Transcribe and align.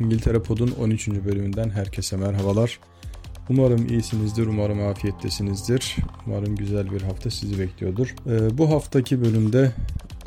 İngiltere 0.00 0.42
Pod'un 0.42 0.70
13. 0.80 1.08
bölümünden 1.08 1.70
herkese 1.70 2.16
merhabalar. 2.16 2.80
Umarım 3.50 3.86
iyisinizdir, 3.88 4.46
umarım 4.46 4.86
afiyettesinizdir. 4.86 5.96
Umarım 6.26 6.56
güzel 6.56 6.90
bir 6.90 7.02
hafta 7.02 7.30
sizi 7.30 7.58
bekliyordur. 7.58 8.14
Ee, 8.26 8.58
bu 8.58 8.70
haftaki 8.70 9.24
bölümde 9.24 9.72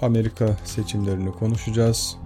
Amerika 0.01 0.57
seçimlerini 0.65 1.31
konuşacağız. 1.31 2.17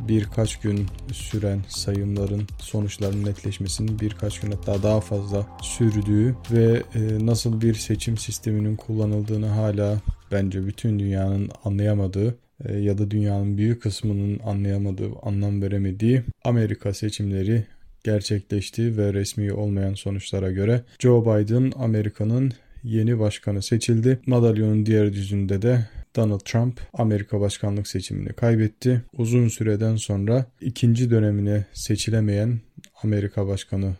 Birkaç 0.00 0.60
gün 0.60 0.86
süren 1.12 1.60
sayımların 1.68 2.46
sonuçlarının 2.58 3.24
netleşmesinin 3.24 4.00
birkaç 4.00 4.40
gün 4.40 4.50
hatta 4.52 4.82
daha 4.82 5.00
fazla 5.00 5.46
sürdüğü 5.62 6.36
ve 6.50 6.82
e, 6.94 7.26
nasıl 7.26 7.60
bir 7.60 7.74
seçim 7.74 8.16
sisteminin 8.16 8.76
kullanıldığını 8.76 9.46
hala 9.46 9.96
bence 10.32 10.66
bütün 10.66 10.98
dünyanın 10.98 11.50
anlayamadığı 11.64 12.38
ya 12.68 12.98
da 12.98 13.10
dünyanın 13.10 13.58
büyük 13.58 13.82
kısmının 13.82 14.38
anlayamadığı, 14.44 15.10
anlam 15.22 15.62
veremediği 15.62 16.22
Amerika 16.44 16.94
seçimleri 16.94 17.64
gerçekleşti 18.04 18.98
ve 18.98 19.14
resmi 19.14 19.52
olmayan 19.52 19.94
sonuçlara 19.94 20.50
göre 20.50 20.82
Joe 20.98 21.22
Biden 21.22 21.72
Amerika'nın 21.76 22.52
yeni 22.84 23.18
başkanı 23.18 23.62
seçildi. 23.62 24.18
Madalyonun 24.26 24.86
diğer 24.86 25.04
yüzünde 25.04 25.62
de 25.62 25.88
Donald 26.16 26.40
Trump 26.40 26.80
Amerika 26.92 27.40
başkanlık 27.40 27.88
seçimini 27.88 28.32
kaybetti. 28.32 29.02
Uzun 29.16 29.48
süreden 29.48 29.96
sonra 29.96 30.46
ikinci 30.60 31.10
dönemine 31.10 31.64
seçilemeyen 31.72 32.60
Amerika 33.02 33.46
başkanı 33.46 33.94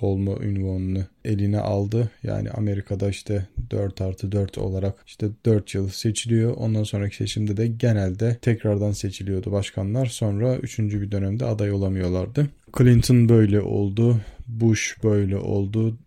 olma 0.00 0.32
ünvanını 0.32 1.06
eline 1.24 1.60
aldı. 1.60 2.10
Yani 2.22 2.50
Amerika'da 2.50 3.08
işte 3.08 3.46
4 3.70 4.00
artı 4.00 4.32
4 4.32 4.58
olarak 4.58 4.94
işte 5.06 5.26
4 5.46 5.74
yıl 5.74 5.88
seçiliyor. 5.88 6.56
Ondan 6.56 6.82
sonraki 6.82 7.16
seçimde 7.16 7.56
de 7.56 7.66
genelde 7.66 8.36
tekrardan 8.42 8.92
seçiliyordu 8.92 9.52
başkanlar. 9.52 10.06
Sonra 10.06 10.56
3. 10.56 10.78
bir 10.78 11.10
dönemde 11.10 11.44
aday 11.44 11.72
olamıyorlardı. 11.72 12.46
Clinton 12.78 13.28
böyle 13.28 13.60
oldu. 13.60 14.20
Bush 14.46 14.96
böyle 15.04 15.36
oldu. 15.36 15.98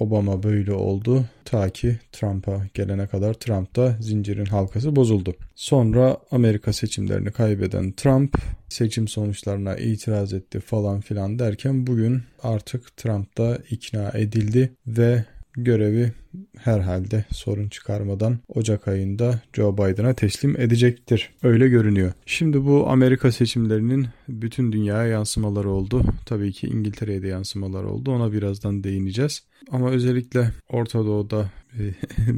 Obama 0.00 0.42
böyle 0.42 0.72
oldu 0.72 1.24
ta 1.44 1.70
ki 1.70 1.98
Trump'a 2.12 2.66
gelene 2.74 3.06
kadar 3.06 3.34
Trump'ta 3.34 3.96
zincirin 4.00 4.44
halkası 4.44 4.96
bozuldu. 4.96 5.34
Sonra 5.54 6.16
Amerika 6.30 6.72
seçimlerini 6.72 7.30
kaybeden 7.30 7.92
Trump 7.92 8.36
seçim 8.68 9.08
sonuçlarına 9.08 9.76
itiraz 9.76 10.32
etti 10.32 10.60
falan 10.60 11.00
filan 11.00 11.38
derken 11.38 11.86
bugün 11.86 12.22
artık 12.42 12.96
Trump 12.96 13.38
da 13.38 13.58
ikna 13.70 14.10
edildi 14.14 14.72
ve 14.86 15.24
görevi 15.56 16.12
herhalde 16.56 17.24
sorun 17.32 17.68
çıkarmadan 17.68 18.38
Ocak 18.48 18.88
ayında 18.88 19.40
Joe 19.52 19.76
Biden'a 19.76 20.14
teslim 20.14 20.60
edecektir. 20.60 21.30
Öyle 21.42 21.68
görünüyor. 21.68 22.12
Şimdi 22.26 22.64
bu 22.64 22.88
Amerika 22.88 23.32
seçimlerinin 23.32 24.06
bütün 24.28 24.72
dünyaya 24.72 25.08
yansımaları 25.08 25.70
oldu. 25.70 26.02
Tabii 26.26 26.52
ki 26.52 26.66
İngiltere'ye 26.66 27.22
de 27.22 27.28
yansımaları 27.28 27.88
oldu. 27.88 28.10
Ona 28.10 28.32
birazdan 28.32 28.84
değineceğiz. 28.84 29.42
Ama 29.70 29.90
özellikle 29.90 30.50
Orta 30.68 30.98
Doğu'da 31.06 31.50
e, 31.78 31.82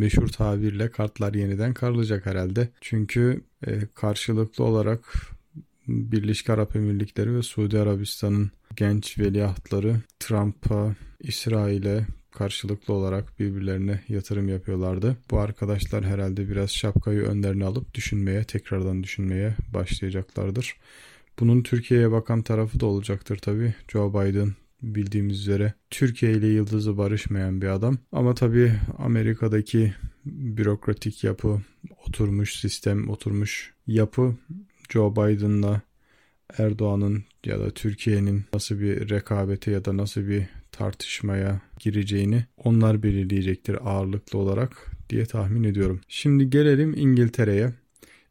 meşhur 0.00 0.28
tabirle 0.28 0.90
kartlar 0.90 1.34
yeniden 1.34 1.74
karılacak 1.74 2.26
herhalde. 2.26 2.68
Çünkü 2.80 3.40
e, 3.66 3.80
karşılıklı 3.94 4.64
olarak 4.64 5.30
Birleşik 5.88 6.50
Arap 6.50 6.76
Emirlikleri 6.76 7.36
ve 7.36 7.42
Suudi 7.42 7.78
Arabistan'ın 7.78 8.50
genç 8.76 9.18
veliahtları 9.18 9.96
Trump'a, 10.20 10.94
İsrail'e, 11.20 12.06
karşılıklı 12.36 12.94
olarak 12.94 13.40
birbirlerine 13.40 14.00
yatırım 14.08 14.48
yapıyorlardı. 14.48 15.16
Bu 15.30 15.38
arkadaşlar 15.38 16.04
herhalde 16.04 16.48
biraz 16.48 16.70
şapkayı 16.70 17.22
önlerine 17.22 17.64
alıp 17.64 17.94
düşünmeye, 17.94 18.44
tekrardan 18.44 19.02
düşünmeye 19.02 19.54
başlayacaklardır. 19.74 20.76
Bunun 21.40 21.62
Türkiye'ye 21.62 22.10
bakan 22.10 22.42
tarafı 22.42 22.80
da 22.80 22.86
olacaktır 22.86 23.36
tabii. 23.36 23.74
Joe 23.88 24.10
Biden 24.10 24.52
bildiğimiz 24.82 25.40
üzere 25.40 25.72
Türkiye 25.90 26.32
ile 26.32 26.46
yıldızı 26.46 26.98
barışmayan 26.98 27.62
bir 27.62 27.66
adam. 27.66 27.98
Ama 28.12 28.34
tabii 28.34 28.72
Amerika'daki 28.98 29.94
bürokratik 30.24 31.24
yapı, 31.24 31.60
oturmuş 32.06 32.60
sistem, 32.60 33.08
oturmuş 33.08 33.74
yapı 33.86 34.34
Joe 34.90 35.12
Biden'la 35.12 35.80
Erdoğan'ın 36.58 37.24
ya 37.44 37.60
da 37.60 37.70
Türkiye'nin 37.70 38.44
nasıl 38.54 38.80
bir 38.80 39.08
rekabete 39.08 39.70
ya 39.70 39.84
da 39.84 39.96
nasıl 39.96 40.28
bir 40.28 40.46
tartışmaya 40.78 41.60
gireceğini 41.80 42.44
onlar 42.56 43.02
belirleyecektir 43.02 43.78
ağırlıklı 43.84 44.38
olarak 44.38 44.92
diye 45.10 45.26
tahmin 45.26 45.64
ediyorum. 45.64 46.00
Şimdi 46.08 46.50
gelelim 46.50 46.94
İngiltere'ye. 46.96 47.72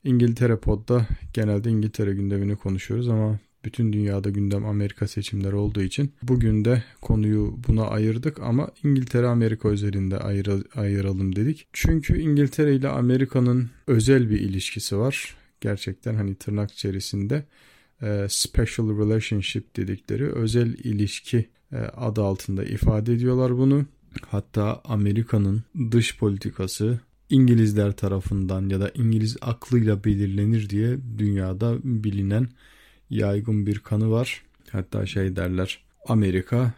İngiltere 0.04 0.58
podda 0.58 1.08
genelde 1.34 1.70
İngiltere 1.70 2.14
gündemini 2.14 2.56
konuşuyoruz 2.56 3.10
ama 3.10 3.40
bütün 3.66 3.94
dünyada 3.94 4.30
gündem 4.30 4.66
Amerika 4.66 5.08
seçimleri 5.08 5.56
olduğu 5.56 5.82
için 5.82 6.12
bugün 6.24 6.66
de 6.66 6.84
konuyu 7.02 7.60
buna 7.68 7.88
ayırdık 7.88 8.40
ama 8.40 8.70
İngiltere 8.84 9.28
Amerika 9.28 9.70
özelinde 9.70 10.18
ayır, 10.18 10.48
ayıralım 10.76 11.36
dedik. 11.36 11.68
Çünkü 11.74 12.20
İngiltere 12.20 12.76
ile 12.76 12.90
Amerika'nın 12.90 13.70
özel 13.88 14.30
bir 14.30 14.40
ilişkisi 14.40 14.98
var. 14.98 15.36
Gerçekten 15.62 16.16
hani 16.16 16.36
tırnak 16.36 16.72
içerisinde 16.72 17.46
special 18.28 18.98
relationship 19.00 19.76
dedikleri 19.76 20.32
özel 20.32 20.74
ilişki 20.74 21.46
adı 21.98 22.24
altında 22.24 22.64
ifade 22.64 23.14
ediyorlar 23.14 23.58
bunu. 23.58 23.86
Hatta 24.28 24.82
Amerika'nın 24.84 25.64
dış 25.92 26.18
politikası 26.18 27.00
İngilizler 27.30 27.92
tarafından 27.92 28.70
ya 28.70 28.80
da 28.80 28.92
İngiliz 28.96 29.38
aklıyla 29.42 30.04
belirlenir 30.04 30.70
diye 30.70 30.98
dünyada 31.18 31.78
bilinen 31.84 32.48
yaygın 33.10 33.66
bir 33.66 33.80
kanı 33.80 34.12
var. 34.12 34.44
Hatta 34.72 35.06
şey 35.06 35.36
derler 35.36 35.84
Amerika 36.08 36.74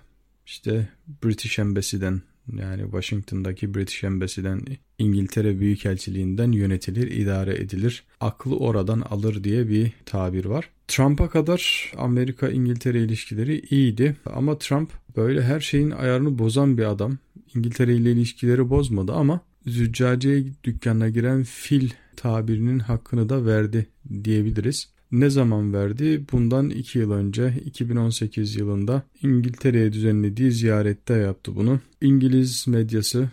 işte 0.45 0.89
British 1.23 1.59
Embassy'den 1.59 2.21
yani 2.55 2.81
Washington'daki 2.81 3.73
British 3.73 4.03
Embassy'den 4.03 4.61
İngiltere 4.99 5.59
Büyükelçiliğinden 5.59 6.51
yönetilir, 6.51 7.11
idare 7.11 7.55
edilir. 7.55 8.03
Aklı 8.19 8.57
oradan 8.57 9.01
alır 9.01 9.43
diye 9.43 9.69
bir 9.69 9.91
tabir 10.05 10.45
var. 10.45 10.69
Trump'a 10.87 11.29
kadar 11.29 11.91
Amerika-İngiltere 11.97 13.03
ilişkileri 13.03 13.59
iyiydi 13.59 14.15
ama 14.25 14.57
Trump 14.57 14.91
böyle 15.17 15.43
her 15.43 15.59
şeyin 15.59 15.91
ayarını 15.91 16.39
bozan 16.39 16.77
bir 16.77 16.83
adam. 16.83 17.17
İngiltere 17.55 17.95
ile 17.95 18.11
ilişkileri 18.11 18.69
bozmadı 18.69 19.13
ama 19.13 19.41
züccaciye 19.65 20.43
dükkanına 20.63 21.09
giren 21.09 21.43
fil 21.43 21.89
tabirinin 22.15 22.79
hakkını 22.79 23.29
da 23.29 23.45
verdi 23.45 23.87
diyebiliriz. 24.23 24.89
Ne 25.11 25.29
zaman 25.29 25.73
verdi? 25.73 26.25
Bundan 26.31 26.69
2 26.69 26.99
yıl 26.99 27.11
önce 27.11 27.53
2018 27.65 28.55
yılında 28.55 29.03
İngiltere'ye 29.23 29.93
düzenlediği 29.93 30.51
ziyarette 30.51 31.13
yaptı 31.13 31.55
bunu. 31.55 31.79
İngiliz 32.01 32.67
medyası, 32.67 33.29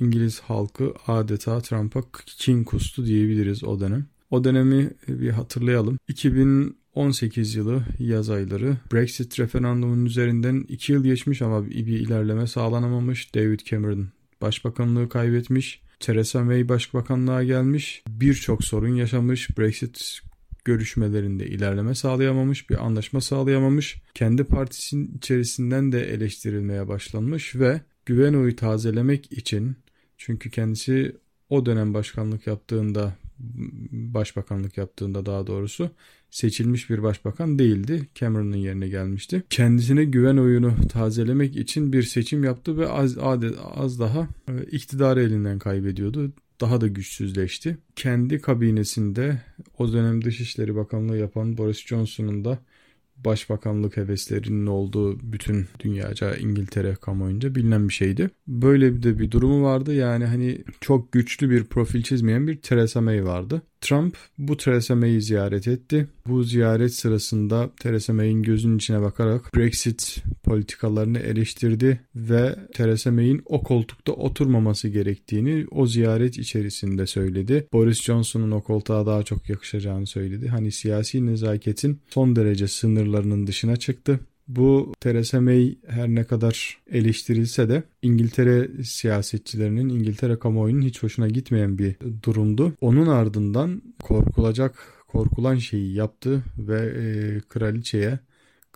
İngiliz 0.00 0.40
halkı 0.40 0.92
adeta 1.06 1.60
Trump'a 1.60 2.02
kin 2.26 2.64
kustu 2.64 3.06
diyebiliriz 3.06 3.64
o 3.64 3.80
dönem. 3.80 4.06
O 4.30 4.44
dönemi 4.44 4.90
bir 5.08 5.30
hatırlayalım. 5.30 5.98
2018 6.08 7.54
yılı 7.54 7.84
yaz 7.98 8.30
ayları 8.30 8.76
Brexit 8.92 9.40
referandumunun 9.40 10.04
üzerinden 10.04 10.64
2 10.68 10.92
yıl 10.92 11.04
geçmiş 11.04 11.42
ama 11.42 11.66
bir 11.66 11.86
ilerleme 11.86 12.46
sağlanamamış. 12.46 13.34
David 13.34 13.60
Cameron 13.60 14.08
başbakanlığı 14.40 15.08
kaybetmiş. 15.08 15.80
Theresa 16.00 16.44
May 16.44 16.68
başbakanlığa 16.68 17.44
gelmiş. 17.44 18.02
Birçok 18.08 18.64
sorun 18.64 18.94
yaşamış. 18.94 19.58
Brexit 19.58 20.20
görüşmelerinde 20.66 21.46
ilerleme 21.46 21.94
sağlayamamış, 21.94 22.70
bir 22.70 22.84
anlaşma 22.84 23.20
sağlayamamış. 23.20 24.02
Kendi 24.14 24.44
partisinin 24.44 25.16
içerisinden 25.16 25.92
de 25.92 26.12
eleştirilmeye 26.12 26.88
başlanmış 26.88 27.56
ve 27.56 27.80
güven 28.06 28.34
oyu 28.34 28.56
tazelemek 28.56 29.32
için 29.32 29.76
çünkü 30.16 30.50
kendisi 30.50 31.16
o 31.50 31.66
dönem 31.66 31.94
başkanlık 31.94 32.46
yaptığında 32.46 33.16
başbakanlık 33.92 34.78
yaptığında 34.78 35.26
daha 35.26 35.46
doğrusu 35.46 35.90
seçilmiş 36.30 36.90
bir 36.90 37.02
başbakan 37.02 37.58
değildi. 37.58 38.08
Cameron'ın 38.14 38.56
yerine 38.56 38.88
gelmişti. 38.88 39.42
Kendisine 39.50 40.04
güven 40.04 40.36
oyunu 40.36 40.74
tazelemek 40.88 41.56
için 41.56 41.92
bir 41.92 42.02
seçim 42.02 42.44
yaptı 42.44 42.78
ve 42.78 42.88
az, 42.88 43.18
az 43.74 44.00
daha 44.00 44.28
e, 44.48 44.62
iktidarı 44.70 45.22
elinden 45.22 45.58
kaybediyordu 45.58 46.32
daha 46.60 46.80
da 46.80 46.86
güçsüzleşti. 46.86 47.78
Kendi 47.96 48.40
kabinesinde 48.40 49.42
o 49.78 49.92
dönem 49.92 50.24
Dışişleri 50.24 50.76
Bakanlığı 50.76 51.18
yapan 51.18 51.58
Boris 51.58 51.86
Johnson'un 51.86 52.44
da 52.44 52.58
başbakanlık 53.24 53.96
heveslerinin 53.96 54.66
olduğu 54.66 55.32
bütün 55.32 55.66
dünyaca 55.80 56.36
İngiltere 56.36 56.94
kamuoyunca 56.94 57.54
bilinen 57.54 57.88
bir 57.88 57.94
şeydi. 57.94 58.30
Böyle 58.48 58.94
bir 58.94 59.02
de 59.02 59.18
bir 59.18 59.30
durumu 59.30 59.62
vardı. 59.62 59.94
Yani 59.94 60.24
hani 60.24 60.58
çok 60.80 61.12
güçlü 61.12 61.50
bir 61.50 61.64
profil 61.64 62.02
çizmeyen 62.02 62.48
bir 62.48 62.56
Theresa 62.56 63.00
May 63.00 63.24
vardı. 63.24 63.62
Trump 63.80 64.16
bu 64.38 64.56
Theresa 64.56 64.94
May'i 64.94 65.22
ziyaret 65.22 65.68
etti. 65.68 66.06
Bu 66.26 66.42
ziyaret 66.42 66.94
sırasında 66.94 67.70
Theresa 67.80 68.12
May'in 68.12 68.42
gözünün 68.42 68.76
içine 68.76 69.00
bakarak 69.00 69.54
Brexit 69.54 70.22
politikalarını 70.46 71.18
eleştirdi 71.18 72.00
ve 72.14 72.56
Theresa 72.74 73.10
May'in 73.10 73.42
o 73.44 73.62
koltukta 73.62 74.12
oturmaması 74.12 74.88
gerektiğini 74.88 75.66
o 75.70 75.86
ziyaret 75.86 76.38
içerisinde 76.38 77.06
söyledi. 77.06 77.66
Boris 77.72 78.02
Johnson'un 78.02 78.50
o 78.50 78.62
koltuğa 78.62 79.06
daha 79.06 79.22
çok 79.22 79.48
yakışacağını 79.48 80.06
söyledi. 80.06 80.48
Hani 80.48 80.72
siyasi 80.72 81.26
nezaketin 81.26 82.00
son 82.10 82.36
derece 82.36 82.68
sınırlarının 82.68 83.46
dışına 83.46 83.76
çıktı. 83.76 84.20
Bu 84.48 84.92
Theresa 85.00 85.40
May 85.40 85.78
her 85.86 86.08
ne 86.08 86.24
kadar 86.24 86.78
eleştirilse 86.90 87.68
de 87.68 87.82
İngiltere 88.02 88.82
siyasetçilerinin, 88.82 89.88
İngiltere 89.88 90.38
kamuoyunun 90.38 90.82
hiç 90.82 91.02
hoşuna 91.02 91.28
gitmeyen 91.28 91.78
bir 91.78 91.96
durumdu. 92.22 92.72
Onun 92.80 93.06
ardından 93.06 93.82
korkulacak, 94.02 94.74
korkulan 95.08 95.56
şeyi 95.56 95.94
yaptı 95.94 96.42
ve 96.58 96.80
e, 96.80 97.04
kraliçeye 97.48 98.18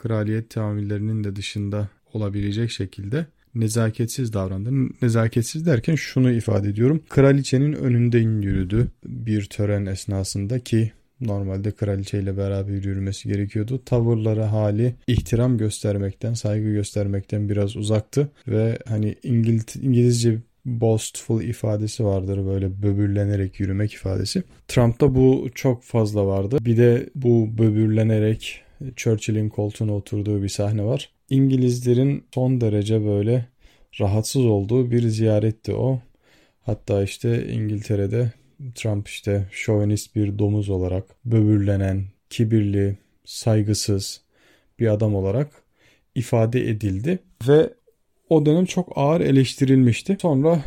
kraliyet 0.02 0.50
tahammüllerinin 0.50 1.24
de 1.24 1.36
dışında 1.36 1.88
olabilecek 2.12 2.70
şekilde 2.70 3.26
nezaketsiz 3.54 4.32
davrandı. 4.32 4.70
Nezaketsiz 5.02 5.66
derken 5.66 5.94
şunu 5.94 6.32
ifade 6.32 6.68
ediyorum. 6.68 7.02
Kraliçenin 7.08 7.72
önünden 7.72 8.42
yürüdü 8.42 8.88
bir 9.04 9.44
tören 9.44 9.86
esnasında 9.86 10.58
ki 10.58 10.92
normalde 11.20 11.70
kraliçeyle 11.70 12.36
beraber 12.36 12.72
yürümesi 12.72 13.28
gerekiyordu. 13.28 13.82
Tavırları, 13.84 14.42
hali 14.42 14.94
ihtiram 15.06 15.58
göstermekten, 15.58 16.34
saygı 16.34 16.70
göstermekten 16.70 17.48
biraz 17.48 17.76
uzaktı 17.76 18.28
ve 18.48 18.78
hani 18.88 19.14
İngil 19.22 19.60
İngilizce 19.82 20.38
boastful 20.64 21.42
ifadesi 21.42 22.04
vardır 22.04 22.46
böyle 22.46 22.82
böbürlenerek 22.82 23.60
yürümek 23.60 23.92
ifadesi. 23.92 24.42
Trump'ta 24.68 25.14
bu 25.14 25.48
çok 25.54 25.82
fazla 25.82 26.26
vardı. 26.26 26.58
Bir 26.60 26.76
de 26.76 27.10
bu 27.14 27.58
böbürlenerek 27.58 28.62
Churchill'in 28.96 29.48
koltuğuna 29.48 29.94
oturduğu 29.94 30.42
bir 30.42 30.48
sahne 30.48 30.84
var. 30.84 31.10
İngilizlerin 31.30 32.24
son 32.34 32.60
derece 32.60 33.04
böyle 33.04 33.46
rahatsız 34.00 34.44
olduğu 34.44 34.90
bir 34.90 35.08
ziyaretti 35.08 35.74
o. 35.74 36.00
Hatta 36.60 37.02
işte 37.02 37.48
İngiltere'de 37.52 38.32
Trump 38.74 39.08
işte 39.08 39.48
şovenist 39.52 40.16
bir 40.16 40.38
domuz 40.38 40.68
olarak 40.68 41.04
böbürlenen, 41.24 42.04
kibirli, 42.30 42.98
saygısız 43.24 44.20
bir 44.78 44.86
adam 44.86 45.14
olarak 45.14 45.62
ifade 46.14 46.68
edildi 46.68 47.18
ve 47.48 47.70
o 48.28 48.46
dönem 48.46 48.64
çok 48.64 48.92
ağır 48.96 49.20
eleştirilmişti. 49.20 50.16
Sonra 50.20 50.62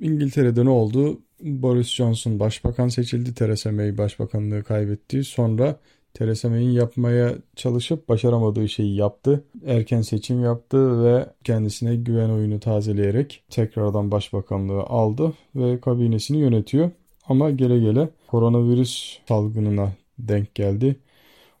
İngiltere'de 0.00 0.64
ne 0.64 0.70
oldu? 0.70 1.20
Boris 1.40 1.88
Johnson 1.88 2.40
başbakan 2.40 2.88
seçildi. 2.88 3.34
Theresa 3.34 3.72
May 3.72 3.98
başbakanlığı 3.98 4.64
kaybetti. 4.64 5.24
Sonra 5.24 5.80
Theresa 6.18 6.48
May'in 6.48 6.70
yapmaya 6.70 7.34
çalışıp 7.56 8.08
başaramadığı 8.08 8.68
şeyi 8.68 8.96
yaptı. 8.96 9.44
Erken 9.66 10.02
seçim 10.02 10.44
yaptı 10.44 11.04
ve 11.04 11.26
kendisine 11.44 11.96
güven 11.96 12.30
oyunu 12.30 12.60
tazeleyerek 12.60 13.42
tekrardan 13.50 14.10
başbakanlığı 14.10 14.80
aldı 14.80 15.32
ve 15.56 15.80
kabinesini 15.80 16.38
yönetiyor. 16.38 16.90
Ama 17.28 17.50
gele 17.50 17.78
gele 17.78 18.08
koronavirüs 18.26 19.18
salgınına 19.28 19.92
denk 20.18 20.54
geldi. 20.54 20.96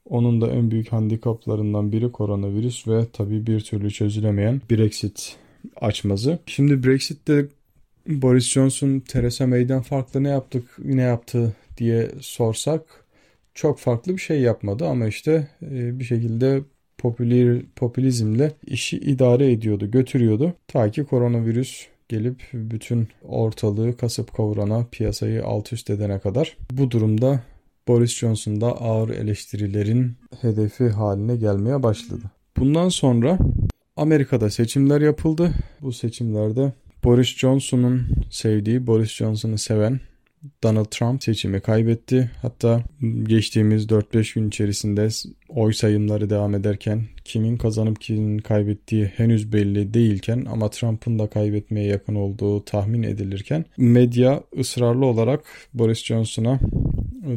Onun 0.08 0.40
da 0.40 0.50
en 0.50 0.70
büyük 0.70 0.92
handikaplarından 0.92 1.92
biri 1.92 2.12
koronavirüs 2.12 2.88
ve 2.88 3.06
tabii 3.12 3.46
bir 3.46 3.60
türlü 3.60 3.90
çözülemeyen 3.90 4.60
Brexit 4.70 5.36
açmazı. 5.80 6.38
Şimdi 6.46 6.86
Brexit'te 6.86 7.46
Boris 8.06 8.48
Johnson 8.48 9.00
Theresa 9.00 9.46
May'den 9.46 9.82
farklı 9.82 10.24
ne 10.24 10.28
yaptık 10.28 10.64
ne 10.84 11.02
yaptı 11.02 11.56
diye 11.76 12.10
sorsak 12.20 13.07
çok 13.58 13.78
farklı 13.78 14.12
bir 14.12 14.20
şey 14.20 14.40
yapmadı 14.40 14.86
ama 14.86 15.06
işte 15.06 15.48
e, 15.62 15.98
bir 15.98 16.04
şekilde 16.04 16.60
popüler, 16.98 17.62
popülizmle 17.76 18.52
işi 18.66 18.96
idare 18.98 19.52
ediyordu, 19.52 19.90
götürüyordu. 19.90 20.52
Ta 20.68 20.90
ki 20.90 21.04
koronavirüs 21.04 21.86
gelip 22.08 22.42
bütün 22.52 23.08
ortalığı 23.22 23.96
kasıp 23.96 24.34
kavurana, 24.34 24.86
piyasayı 24.92 25.44
alt 25.44 25.72
üst 25.72 25.90
edene 25.90 26.18
kadar. 26.18 26.56
Bu 26.72 26.90
durumda 26.90 27.40
Boris 27.88 28.14
Johnson 28.18 28.60
da 28.60 28.66
ağır 28.66 29.08
eleştirilerin 29.08 30.12
hedefi 30.40 30.88
haline 30.88 31.36
gelmeye 31.36 31.82
başladı. 31.82 32.22
Bundan 32.56 32.88
sonra 32.88 33.38
Amerika'da 33.96 34.50
seçimler 34.50 35.00
yapıldı. 35.00 35.54
Bu 35.82 35.92
seçimlerde 35.92 36.72
Boris 37.04 37.36
Johnson'un 37.36 38.06
sevdiği, 38.30 38.86
Boris 38.86 39.10
Johnson'ı 39.10 39.58
seven 39.58 40.00
Donald 40.62 40.84
Trump 40.84 41.24
seçimi 41.24 41.60
kaybetti. 41.60 42.30
Hatta 42.42 42.84
geçtiğimiz 43.22 43.86
4-5 43.86 44.34
gün 44.34 44.48
içerisinde 44.48 45.08
oy 45.48 45.72
sayımları 45.72 46.30
devam 46.30 46.54
ederken 46.54 47.04
kimin 47.24 47.56
kazanıp 47.56 48.00
kimin 48.00 48.38
kaybettiği 48.38 49.04
henüz 49.04 49.52
belli 49.52 49.94
değilken 49.94 50.46
ama 50.50 50.70
Trump'ın 50.70 51.18
da 51.18 51.26
kaybetmeye 51.26 51.86
yakın 51.86 52.14
olduğu 52.14 52.64
tahmin 52.64 53.02
edilirken 53.02 53.64
medya 53.76 54.42
ısrarlı 54.58 55.06
olarak 55.06 55.44
Boris 55.74 56.04
Johnson'a 56.04 56.60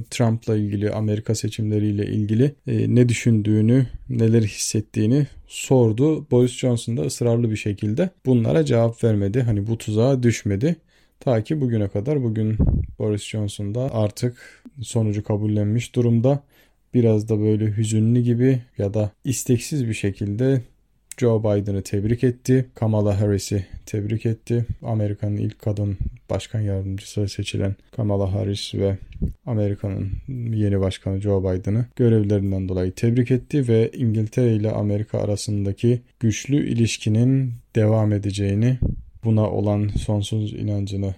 Trump'la 0.09 0.57
ilgili 0.57 0.91
Amerika 0.91 1.35
seçimleriyle 1.35 2.05
ilgili 2.05 2.55
e, 2.67 2.95
ne 2.95 3.09
düşündüğünü, 3.09 3.87
neler 4.09 4.41
hissettiğini 4.41 5.27
sordu. 5.47 6.31
Boris 6.31 6.51
Johnson 6.51 6.97
da 6.97 7.01
ısrarlı 7.01 7.51
bir 7.51 7.55
şekilde 7.55 8.09
bunlara 8.25 8.65
cevap 8.65 9.03
vermedi. 9.03 9.41
Hani 9.41 9.67
bu 9.67 9.77
tuzağa 9.77 10.23
düşmedi. 10.23 10.75
Ta 11.21 11.43
ki 11.43 11.61
bugüne 11.61 11.87
kadar 11.87 12.23
bugün 12.23 12.57
Boris 12.99 13.23
Johnson 13.23 13.75
da 13.75 13.93
artık 13.93 14.63
sonucu 14.81 15.23
kabullenmiş 15.23 15.95
durumda. 15.95 16.43
Biraz 16.93 17.29
da 17.29 17.39
böyle 17.39 17.77
hüzünlü 17.77 18.21
gibi 18.21 18.61
ya 18.77 18.93
da 18.93 19.11
isteksiz 19.23 19.87
bir 19.87 19.93
şekilde 19.93 20.61
Joe 21.17 21.39
Biden'ı 21.39 21.81
tebrik 21.81 22.23
etti. 22.23 22.69
Kamala 22.75 23.21
Harris'i 23.21 23.65
tebrik 23.85 24.25
etti. 24.25 24.65
Amerika'nın 24.83 25.37
ilk 25.37 25.59
kadın 25.59 25.97
başkan 26.29 26.61
yardımcısı 26.61 27.27
seçilen 27.27 27.75
Kamala 27.91 28.33
Harris 28.33 28.75
ve 28.75 28.97
Amerika'nın 29.45 30.11
yeni 30.53 30.79
başkanı 30.79 31.21
Joe 31.21 31.43
Biden'ı 31.43 31.85
görevlerinden 31.95 32.69
dolayı 32.69 32.91
tebrik 32.91 33.31
etti 33.31 33.67
ve 33.67 33.91
İngiltere 33.93 34.55
ile 34.55 34.71
Amerika 34.71 35.19
arasındaki 35.19 36.01
güçlü 36.19 36.67
ilişkinin 36.69 37.53
devam 37.75 38.13
edeceğini 38.13 38.77
buna 39.23 39.51
olan 39.51 39.87
sonsuz 39.87 40.53
inancını 40.53 41.15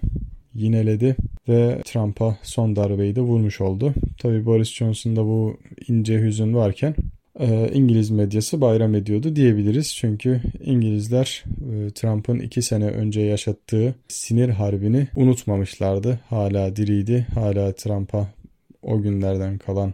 yineledi 0.54 1.16
ve 1.50 1.82
Trump'a 1.86 2.38
son 2.44 2.76
darbeyi 2.76 3.16
de 3.16 3.22
vurmuş 3.22 3.62
oldu. 3.62 3.94
Tabi 4.18 4.46
Boris 4.46 4.74
Johnson'da 4.74 5.26
bu 5.26 5.58
ince 5.88 6.22
hüzün 6.22 6.54
varken 6.54 6.96
e, 7.40 7.70
İngiliz 7.74 8.10
medyası 8.10 8.62
bayram 8.62 8.96
ediyordu 8.96 9.36
diyebiliriz. 9.36 9.96
Çünkü 9.96 10.42
İngilizler 10.64 11.44
e, 11.48 11.92
Trump'ın 11.92 12.40
iki 12.40 12.62
sene 12.62 12.86
önce 12.86 13.22
yaşattığı 13.22 13.96
sinir 14.08 14.50
harbini 14.50 15.08
unutmamışlardı. 15.16 16.20
Hala 16.30 16.76
diriydi. 16.76 17.28
Hala 17.34 17.76
Trump'a 17.76 18.28
o 18.82 19.02
günlerden 19.02 19.58
kalan 19.58 19.94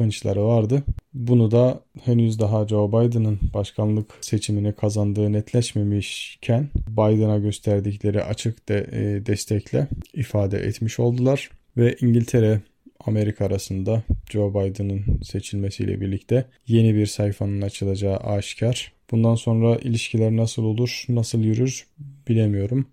hınçları 0.00 0.44
vardı. 0.44 0.82
Bunu 1.14 1.50
da 1.50 1.80
henüz 2.04 2.38
daha 2.38 2.68
Joe 2.68 2.88
Biden'ın 2.88 3.38
başkanlık 3.54 4.10
seçimini 4.20 4.72
kazandığı 4.72 5.32
netleşmemişken 5.32 6.68
Biden'a 6.88 7.38
gösterdikleri 7.38 8.24
açık 8.24 8.68
de, 8.68 8.86
e, 8.92 9.26
destekle 9.26 9.88
ifade 10.14 10.58
etmiş 10.58 11.00
oldular 11.00 11.50
ve 11.76 11.96
İngiltere 12.00 12.60
Amerika 13.06 13.44
arasında 13.44 14.02
Joe 14.30 14.50
Biden'ın 14.50 15.22
seçilmesiyle 15.22 16.00
birlikte 16.00 16.44
yeni 16.66 16.94
bir 16.94 17.06
sayfanın 17.06 17.60
açılacağı 17.62 18.16
aşikar. 18.16 18.92
Bundan 19.10 19.34
sonra 19.34 19.76
ilişkiler 19.76 20.36
nasıl 20.36 20.64
olur, 20.64 21.04
nasıl 21.08 21.38
yürür 21.38 21.86
bilemiyorum. 22.28 22.86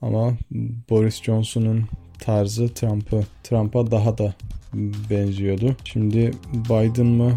Ama 0.00 0.38
Boris 0.90 1.22
Johnson'un 1.22 1.84
tarzı 2.20 2.74
Trump'ı 2.74 3.26
Trump'a 3.44 3.90
daha 3.90 4.18
da 4.18 4.34
benziyordu. 5.10 5.76
Şimdi 5.84 6.30
Biden 6.52 7.06
mı 7.06 7.32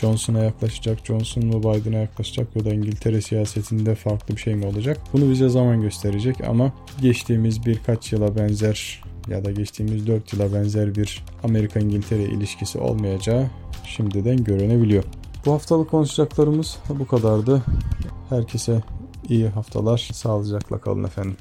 Johnson'a 0.00 0.38
yaklaşacak, 0.38 1.06
Johnson 1.06 1.46
mu 1.46 1.60
Biden'a 1.60 1.96
yaklaşacak 1.96 2.56
ya 2.56 2.64
da 2.64 2.74
İngiltere 2.74 3.20
siyasetinde 3.20 3.94
farklı 3.94 4.36
bir 4.36 4.40
şey 4.40 4.54
mi 4.54 4.66
olacak? 4.66 5.00
Bunu 5.12 5.30
bize 5.30 5.48
zaman 5.48 5.80
gösterecek 5.80 6.36
ama 6.48 6.72
geçtiğimiz 7.00 7.66
birkaç 7.66 8.12
yıla 8.12 8.36
benzer 8.36 9.02
ya 9.28 9.44
da 9.44 9.50
geçtiğimiz 9.50 10.06
4 10.06 10.32
yıla 10.32 10.54
benzer 10.54 10.94
bir 10.94 11.24
Amerika-İngiltere 11.44 12.22
ilişkisi 12.22 12.78
olmayacağı 12.78 13.46
şimdiden 13.84 14.44
görünebiliyor. 14.44 15.04
Bu 15.46 15.52
haftalık 15.52 15.90
konuşacaklarımız 15.90 16.78
bu 16.88 17.06
kadardı. 17.06 17.62
Herkese 18.28 18.82
iyi 19.28 19.48
haftalar. 19.48 20.08
Sağlıcakla 20.12 20.78
kalın 20.78 21.04
efendim. 21.04 21.36